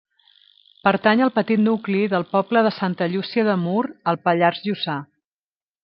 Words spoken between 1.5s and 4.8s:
nucli del poble de Santa Llúcia de Mur al Pallars